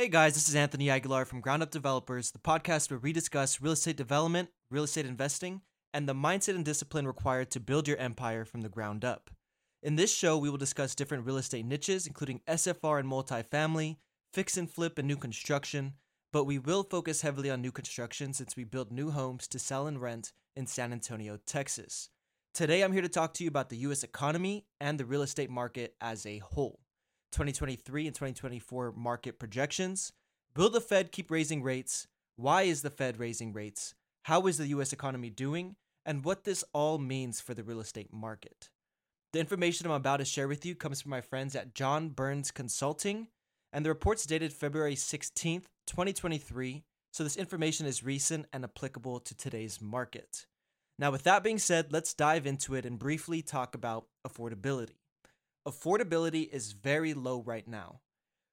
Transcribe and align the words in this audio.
Hey 0.00 0.08
guys, 0.08 0.32
this 0.32 0.48
is 0.48 0.56
Anthony 0.56 0.88
Aguilar 0.88 1.26
from 1.26 1.42
Ground 1.42 1.62
Up 1.62 1.70
Developers, 1.70 2.30
the 2.30 2.38
podcast 2.38 2.88
where 2.88 2.98
we 2.98 3.12
discuss 3.12 3.60
real 3.60 3.72
estate 3.72 3.98
development, 3.98 4.48
real 4.70 4.84
estate 4.84 5.04
investing, 5.04 5.60
and 5.92 6.08
the 6.08 6.14
mindset 6.14 6.54
and 6.54 6.64
discipline 6.64 7.06
required 7.06 7.50
to 7.50 7.60
build 7.60 7.86
your 7.86 7.98
empire 7.98 8.46
from 8.46 8.62
the 8.62 8.70
ground 8.70 9.04
up. 9.04 9.28
In 9.82 9.96
this 9.96 10.10
show, 10.10 10.38
we 10.38 10.48
will 10.48 10.56
discuss 10.56 10.94
different 10.94 11.26
real 11.26 11.36
estate 11.36 11.66
niches, 11.66 12.06
including 12.06 12.40
SFR 12.48 12.98
and 12.98 13.10
multifamily, 13.10 13.98
fix 14.32 14.56
and 14.56 14.70
flip, 14.70 14.96
and 14.96 15.06
new 15.06 15.18
construction. 15.18 15.92
But 16.32 16.44
we 16.44 16.58
will 16.58 16.82
focus 16.82 17.20
heavily 17.20 17.50
on 17.50 17.60
new 17.60 17.70
construction 17.70 18.32
since 18.32 18.56
we 18.56 18.64
build 18.64 18.90
new 18.90 19.10
homes 19.10 19.46
to 19.48 19.58
sell 19.58 19.86
and 19.86 20.00
rent 20.00 20.32
in 20.56 20.66
San 20.66 20.94
Antonio, 20.94 21.38
Texas. 21.44 22.08
Today, 22.54 22.82
I'm 22.82 22.94
here 22.94 23.02
to 23.02 23.08
talk 23.10 23.34
to 23.34 23.44
you 23.44 23.48
about 23.48 23.68
the 23.68 23.76
US 23.76 24.02
economy 24.02 24.64
and 24.80 24.98
the 24.98 25.04
real 25.04 25.20
estate 25.20 25.50
market 25.50 25.94
as 26.00 26.24
a 26.24 26.38
whole. 26.38 26.80
2023 27.32 28.06
and 28.06 28.14
2024 28.14 28.92
market 28.92 29.38
projections. 29.38 30.12
Will 30.56 30.70
the 30.70 30.80
Fed 30.80 31.12
keep 31.12 31.30
raising 31.30 31.62
rates? 31.62 32.06
Why 32.36 32.62
is 32.62 32.82
the 32.82 32.90
Fed 32.90 33.18
raising 33.18 33.52
rates? 33.52 33.94
How 34.24 34.46
is 34.46 34.58
the 34.58 34.68
US 34.68 34.92
economy 34.92 35.30
doing? 35.30 35.76
And 36.04 36.24
what 36.24 36.44
this 36.44 36.64
all 36.72 36.98
means 36.98 37.40
for 37.40 37.54
the 37.54 37.62
real 37.62 37.80
estate 37.80 38.12
market. 38.12 38.70
The 39.32 39.40
information 39.40 39.86
I'm 39.86 39.92
about 39.92 40.16
to 40.16 40.24
share 40.24 40.48
with 40.48 40.66
you 40.66 40.74
comes 40.74 41.00
from 41.00 41.10
my 41.10 41.20
friends 41.20 41.54
at 41.54 41.74
John 41.74 42.08
Burns 42.08 42.50
Consulting, 42.50 43.28
and 43.72 43.84
the 43.84 43.90
report's 43.90 44.26
dated 44.26 44.52
February 44.52 44.96
16th, 44.96 45.66
2023, 45.86 46.82
so 47.12 47.22
this 47.22 47.36
information 47.36 47.86
is 47.86 48.02
recent 48.02 48.46
and 48.52 48.64
applicable 48.64 49.20
to 49.20 49.36
today's 49.36 49.80
market. 49.80 50.46
Now, 50.98 51.10
with 51.10 51.22
that 51.24 51.44
being 51.44 51.58
said, 51.58 51.92
let's 51.92 52.12
dive 52.12 52.46
into 52.46 52.74
it 52.74 52.84
and 52.84 52.98
briefly 52.98 53.40
talk 53.40 53.74
about 53.74 54.06
affordability 54.26 54.99
affordability 55.66 56.48
is 56.48 56.72
very 56.72 57.14
low 57.14 57.40
right 57.40 57.66
now. 57.66 58.00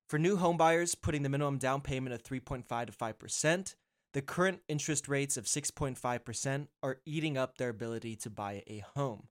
For 0.09 0.17
new 0.17 0.38
homebuyers, 0.38 0.95
putting 0.99 1.23
the 1.23 1.29
minimum 1.29 1.57
down 1.57 1.81
payment 1.81 2.13
of 2.13 2.23
3.5 2.23 2.85
to 2.88 2.91
5%, 2.93 3.75
the 4.13 4.21
current 4.21 4.61
interest 4.67 5.07
rates 5.07 5.37
of 5.37 5.45
6.5% 5.45 6.67
are 6.82 6.98
eating 7.05 7.37
up 7.37 7.57
their 7.57 7.70
ability 7.70 8.15
to 8.17 8.29
buy 8.29 8.63
a 8.67 8.84
home. 8.95 9.27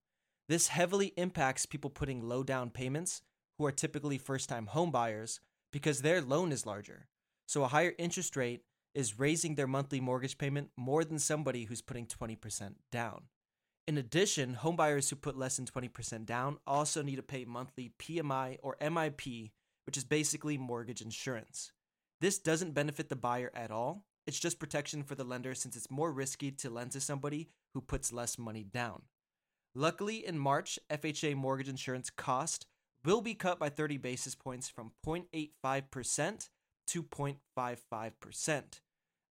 This 0.49 0.69
heavily 0.69 1.13
impacts 1.17 1.67
people 1.67 1.91
putting 1.91 2.29
low 2.29 2.43
down 2.43 2.71
payments 2.71 3.23
who 3.59 3.67
are 3.67 3.73
typically 3.73 4.19
first 4.19 4.49
time 4.49 4.69
homebuyers 4.73 5.41
because 5.73 6.03
their 6.03 6.21
loan 6.21 6.53
is 6.53 6.67
larger. 6.67 7.09
So 7.47 7.65
a 7.65 7.69
higher 7.69 7.95
interest 7.99 8.37
rate 8.37 8.63
is 8.95 9.19
raising 9.19 9.55
their 9.55 9.67
monthly 9.67 10.01
mortgage 10.01 10.39
payment 10.39 10.71
more 10.77 11.05
than 11.05 11.19
somebody 11.19 11.65
who's 11.65 11.83
putting 11.83 12.07
20% 12.07 12.75
down. 12.93 13.25
In 13.87 13.99
addition, 13.99 14.59
homebuyers 14.61 15.11
who 15.11 15.17
put 15.17 15.39
less 15.39 15.57
than 15.57 15.67
20% 15.67 16.27
down 16.27 16.59
also 16.67 17.03
need 17.03 17.17
to 17.17 17.23
pay 17.23 17.45
monthly 17.45 17.93
PMI 18.01 18.59
or 18.61 18.77
MIP, 18.81 19.53
which 19.87 19.97
is 19.97 20.03
basically 20.03 20.59
mortgage 20.59 21.01
insurance. 21.01 21.71
This 22.21 22.41
doesn't 22.41 22.75
benefit 22.75 23.09
the 23.09 23.17
buyer 23.17 23.53
at 23.55 23.71
all. 23.71 24.05
It's 24.27 24.41
just 24.41 24.59
protection 24.59 25.05
for 25.05 25.15
the 25.15 25.23
lender 25.23 25.55
since 25.55 25.77
it's 25.77 25.91
more 25.91 26.11
risky 26.11 26.51
to 26.51 26.71
lend 26.71 26.91
to 26.93 27.01
somebody 27.01 27.49
who 27.75 27.81
puts 27.81 28.13
less 28.13 28.39
money 28.39 28.65
down. 28.65 29.03
Luckily, 29.73 30.27
in 30.27 30.37
March, 30.37 30.81
FHA 30.91 31.37
mortgage 31.37 31.69
insurance 31.69 32.11
cost 32.11 32.67
will 33.05 33.21
be 33.21 33.35
cut 33.35 33.61
by 33.61 33.69
30 33.69 33.99
basis 33.99 34.35
points 34.35 34.69
from 34.69 34.93
0.85% 35.07 36.49
to 36.89 37.03
0.55%. 37.05 38.63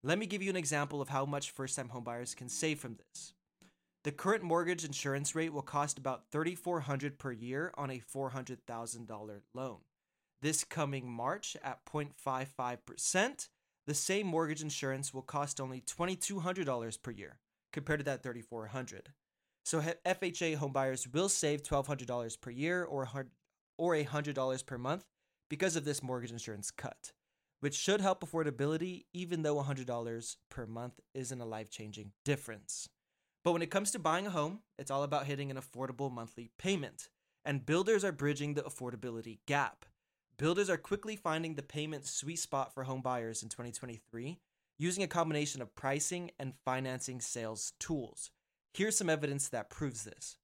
Let 0.02 0.18
me 0.18 0.26
give 0.26 0.42
you 0.42 0.48
an 0.48 0.56
example 0.56 1.02
of 1.02 1.10
how 1.10 1.26
much 1.26 1.50
first 1.50 1.76
time 1.76 1.90
homebuyers 1.92 2.34
can 2.34 2.48
save 2.48 2.78
from 2.78 2.96
this. 2.96 3.34
The 4.06 4.12
current 4.12 4.44
mortgage 4.44 4.84
insurance 4.84 5.34
rate 5.34 5.52
will 5.52 5.62
cost 5.62 5.98
about 5.98 6.30
3,400 6.30 7.18
per 7.18 7.32
year 7.32 7.72
on 7.76 7.90
a 7.90 7.98
$400,000 8.14 9.40
loan. 9.52 9.78
This 10.40 10.62
coming 10.62 11.10
March 11.10 11.56
at 11.60 11.84
0.55%, 11.84 13.48
the 13.84 13.94
same 13.94 14.28
mortgage 14.28 14.62
insurance 14.62 15.12
will 15.12 15.22
cost 15.22 15.60
only 15.60 15.80
$2,200 15.80 17.02
per 17.02 17.10
year 17.10 17.40
compared 17.72 17.98
to 17.98 18.04
that 18.04 18.22
3,400. 18.22 19.08
So 19.64 19.80
FHA 19.80 20.58
homebuyers 20.58 21.12
will 21.12 21.28
save 21.28 21.64
$1,200 21.64 22.40
per 22.40 22.50
year 22.50 22.84
or 22.84 23.08
or 23.76 23.94
$100 23.96 24.66
per 24.66 24.78
month 24.78 25.04
because 25.50 25.74
of 25.74 25.84
this 25.84 26.00
mortgage 26.00 26.30
insurance 26.30 26.70
cut, 26.70 27.10
which 27.58 27.74
should 27.74 28.00
help 28.00 28.22
affordability 28.22 29.06
even 29.12 29.42
though 29.42 29.60
$100 29.60 30.36
per 30.48 30.64
month 30.64 31.00
isn't 31.12 31.40
a 31.40 31.44
life-changing 31.44 32.12
difference. 32.24 32.88
But 33.46 33.52
when 33.52 33.62
it 33.62 33.70
comes 33.70 33.92
to 33.92 34.00
buying 34.00 34.26
a 34.26 34.30
home, 34.30 34.58
it's 34.76 34.90
all 34.90 35.04
about 35.04 35.26
hitting 35.26 35.52
an 35.52 35.56
affordable 35.56 36.10
monthly 36.10 36.50
payment. 36.58 37.10
And 37.44 37.64
builders 37.64 38.04
are 38.04 38.10
bridging 38.10 38.54
the 38.54 38.62
affordability 38.62 39.38
gap. 39.46 39.84
Builders 40.36 40.68
are 40.68 40.76
quickly 40.76 41.14
finding 41.14 41.54
the 41.54 41.62
payment 41.62 42.06
sweet 42.06 42.40
spot 42.40 42.74
for 42.74 42.82
home 42.82 43.02
buyers 43.02 43.44
in 43.44 43.48
2023 43.48 44.40
using 44.80 45.04
a 45.04 45.06
combination 45.06 45.62
of 45.62 45.76
pricing 45.76 46.32
and 46.40 46.54
financing 46.64 47.20
sales 47.20 47.74
tools. 47.78 48.32
Here's 48.74 48.98
some 48.98 49.08
evidence 49.08 49.48
that 49.50 49.70
proves 49.70 50.02
this. 50.02 50.38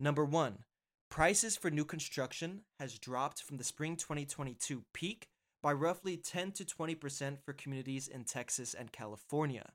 Number 0.00 0.24
1, 0.24 0.64
prices 1.08 1.56
for 1.56 1.70
new 1.70 1.84
construction 1.84 2.62
has 2.80 2.98
dropped 2.98 3.40
from 3.40 3.58
the 3.58 3.62
spring 3.62 3.94
2022 3.94 4.82
peak 4.92 5.28
by 5.62 5.72
roughly 5.72 6.16
10 6.16 6.50
to 6.50 6.64
20% 6.64 7.38
for 7.40 7.52
communities 7.52 8.08
in 8.08 8.24
Texas 8.24 8.74
and 8.74 8.90
California. 8.90 9.74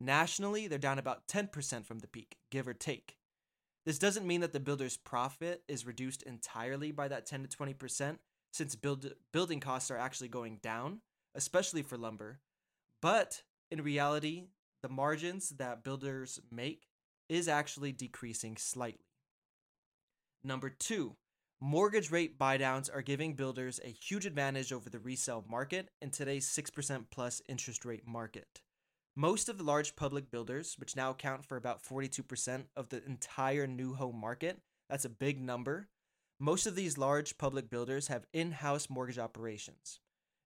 Nationally, 0.00 0.68
they're 0.68 0.78
down 0.78 0.98
about 0.98 1.26
10% 1.26 1.84
from 1.84 1.98
the 1.98 2.06
peak, 2.06 2.36
give 2.50 2.68
or 2.68 2.74
take. 2.74 3.16
This 3.84 3.98
doesn't 3.98 4.26
mean 4.26 4.42
that 4.42 4.52
the 4.52 4.60
builder's 4.60 4.96
profit 4.96 5.62
is 5.66 5.86
reduced 5.86 6.22
entirely 6.22 6.92
by 6.92 7.08
that 7.08 7.26
10 7.26 7.46
to 7.46 7.56
20%, 7.56 8.18
since 8.52 8.76
build, 8.76 9.12
building 9.32 9.60
costs 9.60 9.90
are 9.90 9.96
actually 9.96 10.28
going 10.28 10.58
down, 10.62 11.00
especially 11.34 11.82
for 11.82 11.96
lumber. 11.96 12.40
But 13.00 13.42
in 13.70 13.82
reality, 13.82 14.44
the 14.82 14.88
margins 14.88 15.50
that 15.50 15.84
builders 15.84 16.38
make 16.50 16.86
is 17.28 17.48
actually 17.48 17.92
decreasing 17.92 18.56
slightly. 18.56 19.04
Number 20.44 20.70
two, 20.70 21.16
mortgage 21.60 22.10
rate 22.10 22.38
buydowns 22.38 22.94
are 22.94 23.02
giving 23.02 23.34
builders 23.34 23.80
a 23.84 23.88
huge 23.88 24.26
advantage 24.26 24.72
over 24.72 24.88
the 24.88 25.00
resale 25.00 25.44
market 25.48 25.90
in 26.00 26.10
today's 26.10 26.48
6% 26.48 27.06
plus 27.10 27.42
interest 27.48 27.84
rate 27.84 28.06
market. 28.06 28.62
Most 29.20 29.48
of 29.48 29.58
the 29.58 29.64
large 29.64 29.96
public 29.96 30.30
builders, 30.30 30.76
which 30.78 30.94
now 30.94 31.10
account 31.10 31.44
for 31.44 31.56
about 31.56 31.82
42% 31.82 32.66
of 32.76 32.88
the 32.88 33.04
entire 33.04 33.66
new 33.66 33.94
home 33.94 34.14
market, 34.14 34.60
that's 34.88 35.04
a 35.04 35.08
big 35.08 35.40
number. 35.40 35.88
Most 36.38 36.68
of 36.68 36.76
these 36.76 36.96
large 36.96 37.36
public 37.36 37.68
builders 37.68 38.06
have 38.06 38.26
in 38.32 38.52
house 38.52 38.88
mortgage 38.88 39.18
operations, 39.18 39.98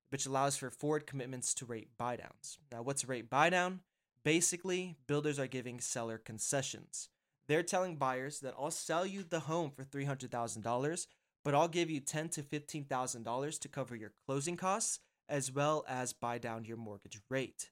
which 0.09 0.25
allows 0.25 0.57
for 0.57 0.71
forward 0.71 1.07
commitments 1.07 1.53
to 1.53 1.67
rate 1.67 1.91
buydowns. 2.01 2.57
Now, 2.71 2.81
what's 2.81 3.05
a 3.05 3.09
rate 3.09 3.29
buydown? 3.29 3.81
Basically, 4.25 4.97
builders 5.07 5.39
are 5.39 5.47
giving 5.47 5.79
seller 5.79 6.17
concessions. 6.17 7.11
They're 7.49 7.63
telling 7.63 7.97
buyers 7.97 8.41
that 8.41 8.55
I'll 8.59 8.71
sell 8.71 9.05
you 9.05 9.23
the 9.23 9.41
home 9.41 9.71
for 9.71 9.85
$300,000, 9.85 11.07
but 11.45 11.55
I'll 11.55 11.69
give 11.69 11.91
you 11.91 12.01
10 12.01 12.31
to 12.31 12.43
$15,000 12.43 13.59
to 13.59 13.69
cover 13.69 13.95
your 13.95 14.13
closing 14.27 14.57
costs 14.57 15.01
as 15.29 15.53
well 15.53 15.85
as 15.87 16.15
buy 16.15 16.39
down 16.39 16.65
your 16.65 16.79
mortgage 16.79 17.21
rate. 17.29 17.69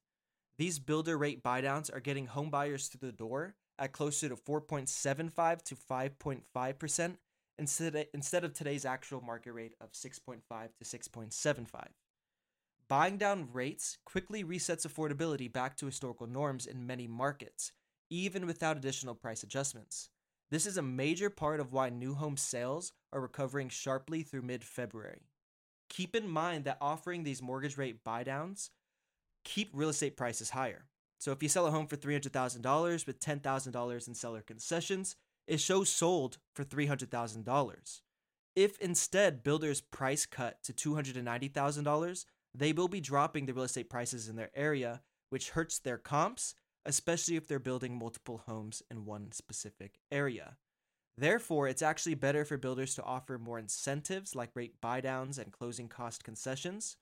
These 0.60 0.78
builder 0.78 1.16
rate 1.16 1.42
buydowns 1.42 1.90
are 1.90 2.00
getting 2.00 2.26
home 2.26 2.50
buyers 2.50 2.88
through 2.88 3.08
the 3.08 3.16
door 3.16 3.54
at 3.78 3.92
closer 3.92 4.28
to 4.28 4.36
4.75 4.36 5.62
to 5.62 5.74
5.5% 5.74 7.16
instead 7.58 7.96
of, 7.96 8.04
instead 8.12 8.44
of 8.44 8.52
today's 8.52 8.84
actual 8.84 9.22
market 9.22 9.52
rate 9.52 9.72
of 9.80 9.92
6.5 9.92 10.40
to 10.76 10.84
6.75. 10.84 11.86
Buying 12.88 13.16
down 13.16 13.48
rates 13.54 13.96
quickly 14.04 14.44
resets 14.44 14.86
affordability 14.86 15.50
back 15.50 15.78
to 15.78 15.86
historical 15.86 16.26
norms 16.26 16.66
in 16.66 16.86
many 16.86 17.06
markets, 17.06 17.72
even 18.10 18.46
without 18.46 18.76
additional 18.76 19.14
price 19.14 19.42
adjustments. 19.42 20.10
This 20.50 20.66
is 20.66 20.76
a 20.76 20.82
major 20.82 21.30
part 21.30 21.60
of 21.60 21.72
why 21.72 21.88
new 21.88 22.12
home 22.12 22.36
sales 22.36 22.92
are 23.14 23.22
recovering 23.22 23.70
sharply 23.70 24.22
through 24.22 24.42
mid 24.42 24.62
February. 24.62 25.22
Keep 25.88 26.14
in 26.14 26.28
mind 26.28 26.64
that 26.64 26.76
offering 26.82 27.22
these 27.22 27.40
mortgage 27.40 27.78
rate 27.78 28.04
buydowns 28.04 28.68
keep 29.44 29.70
real 29.72 29.88
estate 29.88 30.16
prices 30.16 30.50
higher. 30.50 30.86
So 31.18 31.32
if 31.32 31.42
you 31.42 31.48
sell 31.48 31.66
a 31.66 31.70
home 31.70 31.86
for 31.86 31.96
$300,000 31.96 33.06
with 33.06 33.20
$10,000 33.20 34.08
in 34.08 34.14
seller 34.14 34.40
concessions, 34.40 35.16
it 35.46 35.60
shows 35.60 35.90
sold 35.90 36.38
for 36.54 36.64
$300,000. 36.64 38.00
If 38.56 38.78
instead 38.78 39.42
builders 39.42 39.80
price 39.80 40.24
cut 40.26 40.62
to 40.64 40.72
$290,000, 40.72 42.24
they 42.54 42.72
will 42.72 42.88
be 42.88 43.00
dropping 43.00 43.46
the 43.46 43.54
real 43.54 43.64
estate 43.64 43.90
prices 43.90 44.28
in 44.28 44.36
their 44.36 44.50
area, 44.54 45.02
which 45.28 45.50
hurts 45.50 45.78
their 45.78 45.98
comps, 45.98 46.54
especially 46.86 47.36
if 47.36 47.46
they're 47.46 47.58
building 47.58 47.98
multiple 47.98 48.42
homes 48.46 48.82
in 48.90 49.04
one 49.04 49.30
specific 49.32 50.00
area. 50.10 50.56
Therefore, 51.18 51.68
it's 51.68 51.82
actually 51.82 52.14
better 52.14 52.46
for 52.46 52.56
builders 52.56 52.94
to 52.94 53.04
offer 53.04 53.38
more 53.38 53.58
incentives 53.58 54.34
like 54.34 54.50
rate 54.54 54.80
buydowns 54.80 55.38
and 55.38 55.52
closing 55.52 55.88
cost 55.88 56.24
concessions 56.24 56.96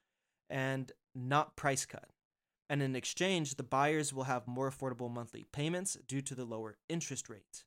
and 0.51 0.91
not 1.15 1.57
price 1.57 1.87
cut 1.87 2.09
and 2.69 2.83
in 2.83 2.95
exchange, 2.95 3.55
the 3.55 3.63
buyers 3.63 4.13
will 4.13 4.25
have 4.25 4.47
more 4.47 4.71
affordable 4.71 5.11
monthly 5.11 5.47
payments 5.53 5.97
due 6.07 6.21
to 6.23 6.35
the 6.35 6.45
lower 6.45 6.77
interest 6.89 7.29
rate. 7.29 7.65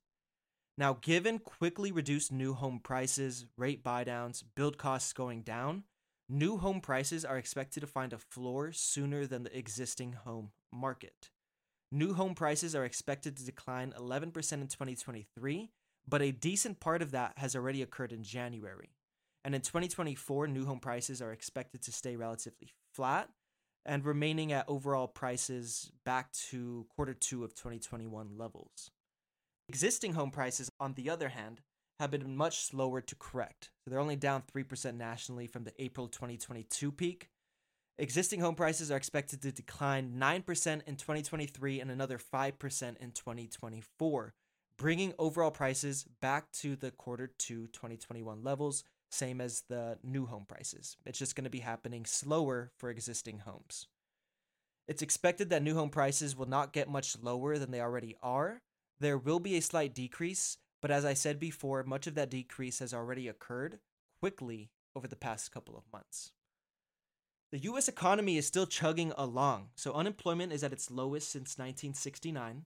Now, 0.78 0.98
given 1.02 1.40
quickly 1.40 1.92
reduced 1.92 2.32
new 2.32 2.54
home 2.54 2.80
prices, 2.80 3.46
rate 3.58 3.84
buydowns, 3.84 4.44
build 4.56 4.78
costs 4.78 5.14
going 5.14 5.42
down, 5.42 5.84
new 6.30 6.58
home 6.58 6.82
prices 6.82 7.26
are 7.26 7.38
expected 7.38 7.82
to 7.82 7.88
find 7.88 8.14
a 8.14 8.18
floor 8.18 8.72
sooner 8.72 9.26
than 9.26 9.44
the 9.44 9.58
existing 9.58 10.14
home 10.14 10.52
market. 10.72 11.30
New 11.92 12.14
home 12.14 12.36
prices 12.36 12.74
are 12.74 12.86
expected 12.86 13.36
to 13.36 13.46
decline 13.46 13.94
11% 13.98 14.26
in 14.26 14.32
2023, 14.68 15.72
but 16.08 16.22
a 16.22 16.32
decent 16.32 16.80
part 16.80 17.02
of 17.02 17.12
that 17.12 17.34
has 17.38 17.56
already 17.56 17.82
occurred 17.82 18.14
in 18.14 18.24
January. 18.24 18.92
And 19.44 19.54
in 19.54 19.62
2024, 19.62 20.48
new 20.48 20.66
home 20.66 20.80
prices 20.80 21.22
are 21.22 21.34
expected 21.34 21.82
to 21.82 21.92
stay 21.92 22.16
relatively 22.16 22.74
flat 22.94 23.30
and 23.86 24.06
remaining 24.06 24.52
at 24.52 24.66
overall 24.68 25.08
prices 25.08 25.92
back 26.06 26.32
to 26.34 26.86
quarter 26.96 27.14
two 27.14 27.44
of 27.44 27.54
2021 27.56 28.38
levels. 28.38 28.92
Existing 29.70 30.14
home 30.14 30.32
prices, 30.32 30.70
on 30.80 30.94
the 30.94 31.10
other 31.10 31.30
hand, 31.30 31.62
have 32.00 32.12
been 32.12 32.36
much 32.36 32.60
slower 32.60 33.00
to 33.00 33.16
correct. 33.16 33.70
So 33.84 33.92
they're 33.92 34.00
only 34.00 34.16
down 34.16 34.44
3% 34.54 34.96
nationally 34.96 35.48
from 35.48 35.64
the 35.64 35.74
April 35.82 36.08
2022 36.08 36.92
peak. 36.92 37.30
Existing 37.98 38.40
home 38.40 38.56
prices 38.56 38.90
are 38.90 38.98
expected 38.98 39.42
to 39.44 39.52
decline 39.52 40.16
9% 40.18 40.82
in 40.88 40.96
2023 40.96 41.80
and 41.80 41.92
another 41.92 42.18
5% 42.18 42.98
in 42.98 43.12
2024, 43.12 44.34
bringing 44.78 45.14
overall 45.20 45.52
prices 45.52 46.06
back 46.20 46.52
to 46.54 46.76
the 46.76 46.90
quarter 46.90 47.32
two 47.38 47.68
2021 47.68 48.44
levels 48.44 48.84
same 49.14 49.42
as 49.42 49.64
the 49.70 49.98
new 50.04 50.26
home 50.26 50.46
prices. 50.48 50.98
It's 51.06 51.20
just 51.20 51.36
going 51.36 51.44
to 51.44 51.50
be 51.50 51.60
happening 51.60 52.06
slower 52.06 52.72
for 52.78 52.90
existing 52.90 53.40
homes. 53.40 53.88
It's 54.88 55.02
expected 55.02 55.50
that 55.50 55.64
new 55.64 55.76
home 55.76 55.90
prices 55.90 56.36
will 56.36 56.48
not 56.48 56.74
get 56.74 56.90
much 56.90 57.18
lower 57.22 57.58
than 57.58 57.72
they 57.72 57.82
already 57.82 58.16
are. 58.22 58.62
There 59.00 59.18
will 59.18 59.40
be 59.40 59.56
a 59.56 59.62
slight 59.62 59.94
decrease, 59.94 60.58
but 60.82 60.92
as 60.92 61.06
I 61.06 61.14
said 61.14 61.40
before, 61.40 61.84
much 61.84 62.08
of 62.08 62.16
that 62.16 62.30
decrease 62.30 62.80
has 62.80 62.94
already 62.94 63.28
occurred 63.28 63.80
quickly 64.20 64.70
over 64.96 65.08
the 65.08 65.16
past 65.16 65.52
couple 65.52 65.78
of 65.78 65.92
months. 65.92 66.32
The 67.52 67.60
US 67.60 67.88
economy 67.88 68.38
is 68.38 68.48
still 68.48 68.66
chugging 68.66 69.12
along, 69.18 69.70
so 69.76 69.94
unemployment 69.94 70.54
is 70.54 70.64
at 70.64 70.74
its 70.74 70.90
lowest 70.90 71.30
since 71.30 71.58
1969. 71.58 72.66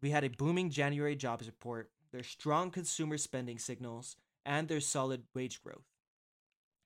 We 0.00 0.10
had 0.10 0.24
a 0.24 0.30
booming 0.30 0.70
January 0.70 1.16
jobs 1.16 1.46
report, 1.46 1.90
there's 2.12 2.26
strong 2.26 2.70
consumer 2.70 3.16
spending 3.18 3.58
signals, 3.58 4.16
and 4.44 4.68
there's 4.68 4.86
solid 4.86 5.22
wage 5.34 5.62
growth. 5.62 5.86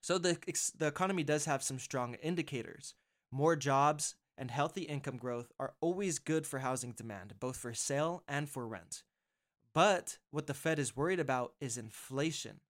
So 0.01 0.19
the, 0.19 0.39
the 0.77 0.87
economy 0.87 1.25
does 1.25 1.47
have 1.47 1.63
some 1.63 1.79
strong 1.79 2.15
indicators. 2.23 2.95
More 3.33 3.57
jobs 3.57 4.15
and 4.39 4.51
healthy 4.51 4.83
income 4.83 5.17
growth 5.17 5.51
are 5.59 5.75
always 5.81 6.19
good 6.19 6.47
for 6.47 6.61
housing 6.61 6.93
demand, 6.93 7.35
both 7.41 7.57
for 7.57 7.75
sale 7.75 8.23
and 8.29 8.49
for 8.49 8.67
rent. 8.67 9.03
But 9.75 10.19
what 10.31 10.47
the 10.47 10.55
Fed 10.55 10.79
is 10.79 10.97
worried 10.97 11.21
about 11.21 11.55
is 11.61 11.77
inflation. 11.77 12.61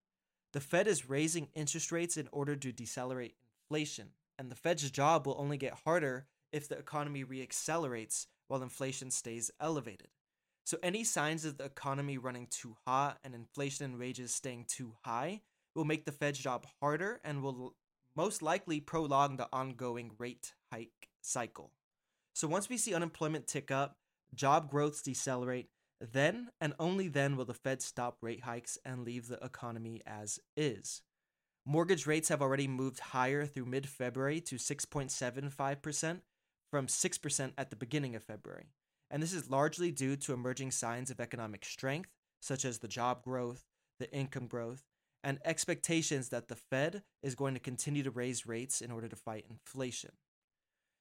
The 0.52 0.60
Fed 0.60 0.86
is 0.86 1.08
raising 1.08 1.48
interest 1.54 1.92
rates 1.92 2.16
in 2.16 2.28
order 2.32 2.56
to 2.56 2.72
decelerate 2.72 3.34
inflation, 3.70 4.08
and 4.38 4.50
the 4.50 4.56
Fed's 4.56 4.90
job 4.90 5.26
will 5.26 5.36
only 5.38 5.56
get 5.56 5.80
harder 5.84 6.26
if 6.52 6.68
the 6.68 6.78
economy 6.78 7.24
reaccelerates 7.24 8.26
while 8.48 8.62
inflation 8.62 9.10
stays 9.10 9.50
elevated. 9.60 10.08
So 10.66 10.78
any 10.82 11.04
signs 11.04 11.44
of 11.44 11.58
the 11.58 11.64
economy 11.64 12.18
running 12.18 12.48
too 12.50 12.74
hot 12.84 13.18
and 13.22 13.36
inflation 13.36 13.84
and 13.84 14.00
wages 14.00 14.34
staying 14.34 14.64
too 14.66 14.94
high 15.04 15.42
will 15.76 15.84
make 15.84 16.04
the 16.04 16.10
Fed's 16.10 16.40
job 16.40 16.66
harder 16.80 17.20
and 17.24 17.40
will 17.40 17.76
most 18.16 18.42
likely 18.42 18.80
prolong 18.80 19.36
the 19.36 19.48
ongoing 19.52 20.10
rate 20.18 20.54
hike 20.72 21.08
cycle. 21.22 21.70
So 22.34 22.48
once 22.48 22.68
we 22.68 22.78
see 22.78 22.94
unemployment 22.94 23.46
tick 23.46 23.70
up, 23.70 23.98
job 24.34 24.68
growths 24.68 25.02
decelerate, 25.02 25.68
then 26.00 26.48
and 26.60 26.74
only 26.80 27.06
then 27.06 27.36
will 27.36 27.44
the 27.44 27.54
Fed 27.54 27.80
stop 27.80 28.18
rate 28.20 28.42
hikes 28.42 28.76
and 28.84 29.04
leave 29.04 29.28
the 29.28 29.42
economy 29.44 30.02
as 30.04 30.40
is. 30.56 31.02
Mortgage 31.64 32.08
rates 32.08 32.28
have 32.28 32.42
already 32.42 32.66
moved 32.66 32.98
higher 32.98 33.46
through 33.46 33.66
mid 33.66 33.88
February 33.88 34.40
to 34.40 34.56
6.75% 34.56 36.22
from 36.72 36.88
6% 36.88 37.52
at 37.56 37.70
the 37.70 37.76
beginning 37.76 38.16
of 38.16 38.24
February 38.24 38.72
and 39.10 39.22
this 39.22 39.32
is 39.32 39.50
largely 39.50 39.90
due 39.90 40.16
to 40.16 40.32
emerging 40.32 40.70
signs 40.70 41.10
of 41.10 41.20
economic 41.20 41.64
strength, 41.64 42.10
such 42.40 42.64
as 42.64 42.78
the 42.78 42.88
job 42.88 43.22
growth, 43.22 43.64
the 43.98 44.12
income 44.12 44.46
growth, 44.46 44.82
and 45.22 45.38
expectations 45.44 46.28
that 46.28 46.48
the 46.48 46.56
Fed 46.56 47.02
is 47.22 47.34
going 47.34 47.54
to 47.54 47.60
continue 47.60 48.02
to 48.02 48.10
raise 48.10 48.46
rates 48.46 48.80
in 48.80 48.90
order 48.90 49.08
to 49.08 49.16
fight 49.16 49.46
inflation. 49.48 50.12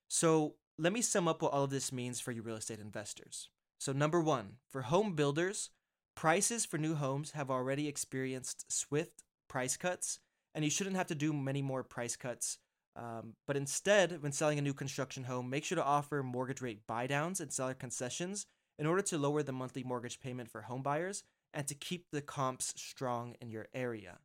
So, 0.08 0.56
let 0.78 0.92
me 0.92 1.02
sum 1.02 1.28
up 1.28 1.42
what 1.42 1.54
all 1.54 1.64
of 1.64 1.70
this 1.70 1.92
means 1.92 2.20
for 2.20 2.32
you 2.32 2.42
real 2.42 2.58
estate 2.58 2.80
investors. 2.80 3.50
So, 3.80 3.92
number 3.92 4.20
one, 4.20 4.58
for 4.70 4.84
home 4.84 5.14
builders, 5.14 5.70
prices 6.16 6.66
for 6.66 6.78
new 6.78 6.96
homes 6.96 7.32
have 7.32 7.50
already 7.50 7.88
experienced 7.88 8.72
swift 8.72 9.24
price 9.48 9.78
cuts, 9.78 10.20
and 10.54 10.64
you 10.64 10.72
shouldn't 10.72 10.96
have 10.96 11.08
to 11.08 11.16
do 11.16 11.34
many 11.34 11.62
more 11.62 11.84
price 11.84 12.16
cuts 12.16 12.58
um, 12.96 13.34
but 13.46 13.58
instead, 13.58 14.22
when 14.24 14.32
selling 14.32 14.58
a 14.58 14.62
new 14.62 14.74
construction 14.74 15.26
home, 15.26 15.50
make 15.50 15.66
sure 15.66 15.76
to 15.76 15.84
offer 15.84 16.24
mortgage 16.24 16.62
rate 16.62 16.88
buydowns 16.88 17.42
and 17.42 17.52
seller 17.52 17.74
concessions 17.74 18.46
in 18.80 18.86
order 18.86 19.02
to 19.02 19.18
lower 19.18 19.44
the 19.44 19.52
monthly 19.52 19.84
mortgage 19.84 20.20
payment 20.20 20.50
for 20.50 20.62
home 20.62 20.82
buyers 20.82 21.24
and 21.54 21.68
to 21.68 21.76
keep 21.76 22.06
the 22.12 22.22
comps 22.22 22.74
strong 22.78 23.36
in 23.42 23.50
your 23.50 23.68
area. 23.74 24.20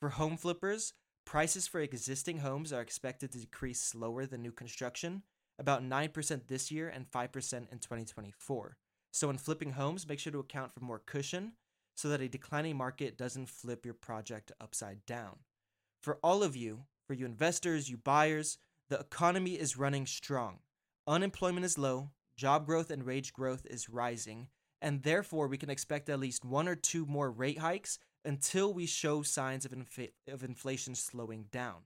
For 0.00 0.10
home 0.10 0.36
flippers, 0.36 0.92
prices 1.24 1.66
for 1.66 1.80
existing 1.80 2.38
homes 2.38 2.72
are 2.72 2.80
expected 2.80 3.32
to 3.32 3.38
decrease 3.38 3.80
slower 3.80 4.26
than 4.26 4.42
new 4.42 4.52
construction, 4.52 5.22
about 5.58 5.82
9% 5.82 6.40
this 6.46 6.70
year 6.70 6.88
and 6.88 7.10
5% 7.10 7.52
in 7.72 7.78
2024. 7.78 8.76
So, 9.12 9.28
when 9.28 9.38
flipping 9.38 9.72
homes, 9.72 10.08
make 10.08 10.18
sure 10.18 10.32
to 10.32 10.40
account 10.40 10.74
for 10.74 10.84
more 10.84 11.00
cushion 11.04 11.52
so 11.96 12.08
that 12.08 12.20
a 12.20 12.28
declining 12.28 12.76
market 12.76 13.16
doesn't 13.16 13.48
flip 13.48 13.84
your 13.84 13.94
project 13.94 14.50
upside 14.60 15.06
down. 15.06 15.38
For 16.02 16.18
all 16.22 16.42
of 16.42 16.56
you 16.56 16.82
for 17.06 17.14
you 17.14 17.26
investors, 17.26 17.88
you 17.88 17.96
buyers, 17.96 18.58
the 18.88 18.98
economy 18.98 19.52
is 19.52 19.76
running 19.76 20.06
strong. 20.06 20.58
Unemployment 21.06 21.64
is 21.64 21.78
low, 21.78 22.10
job 22.36 22.66
growth 22.66 22.90
and 22.90 23.04
wage 23.04 23.32
growth 23.32 23.66
is 23.68 23.88
rising, 23.88 24.48
and 24.80 25.02
therefore 25.02 25.48
we 25.48 25.58
can 25.58 25.70
expect 25.70 26.08
at 26.08 26.20
least 26.20 26.44
one 26.44 26.68
or 26.68 26.74
two 26.74 27.06
more 27.06 27.30
rate 27.30 27.58
hikes 27.58 27.98
until 28.24 28.72
we 28.72 28.86
show 28.86 29.22
signs 29.22 29.64
of, 29.64 29.72
inf- 29.72 30.10
of 30.28 30.42
inflation 30.42 30.94
slowing 30.94 31.46
down. 31.50 31.82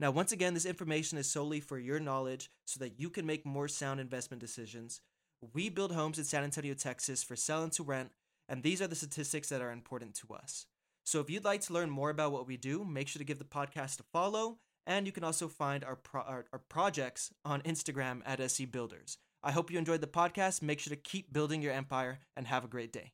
Now, 0.00 0.10
once 0.10 0.32
again, 0.32 0.54
this 0.54 0.66
information 0.66 1.18
is 1.18 1.30
solely 1.30 1.60
for 1.60 1.78
your 1.78 2.00
knowledge 2.00 2.50
so 2.66 2.78
that 2.80 2.98
you 2.98 3.10
can 3.10 3.26
make 3.26 3.46
more 3.46 3.68
sound 3.68 4.00
investment 4.00 4.40
decisions. 4.40 5.00
We 5.52 5.68
build 5.68 5.92
homes 5.92 6.18
in 6.18 6.24
San 6.24 6.42
Antonio, 6.42 6.74
Texas 6.74 7.22
for 7.22 7.36
sell 7.36 7.62
and 7.62 7.72
to 7.72 7.82
rent, 7.82 8.10
and 8.48 8.62
these 8.62 8.82
are 8.82 8.86
the 8.86 8.96
statistics 8.96 9.50
that 9.50 9.62
are 9.62 9.70
important 9.70 10.14
to 10.16 10.34
us. 10.34 10.66
So 11.04 11.20
if 11.20 11.30
you'd 11.30 11.44
like 11.44 11.60
to 11.62 11.72
learn 11.72 11.90
more 11.90 12.10
about 12.10 12.32
what 12.32 12.46
we 12.46 12.56
do, 12.56 12.84
make 12.84 13.08
sure 13.08 13.20
to 13.20 13.24
give 13.24 13.38
the 13.38 13.44
podcast 13.44 14.00
a 14.00 14.04
follow. 14.12 14.58
And 14.86 15.06
you 15.06 15.12
can 15.12 15.24
also 15.24 15.48
find 15.48 15.84
our, 15.84 15.96
pro- 15.96 16.22
our, 16.22 16.46
our 16.52 16.58
projects 16.58 17.32
on 17.44 17.62
Instagram 17.62 18.22
at 18.26 18.40
SE 18.40 18.64
Builders. 18.66 19.18
I 19.42 19.52
hope 19.52 19.70
you 19.70 19.78
enjoyed 19.78 20.00
the 20.00 20.06
podcast. 20.06 20.62
Make 20.62 20.80
sure 20.80 20.94
to 20.94 21.00
keep 21.00 21.32
building 21.32 21.62
your 21.62 21.72
empire 21.72 22.20
and 22.36 22.46
have 22.46 22.64
a 22.64 22.68
great 22.68 22.92
day. 22.92 23.12